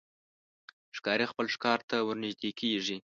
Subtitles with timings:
[0.97, 2.97] ښکاري خپل ښکار ته ورنژدې کېږي.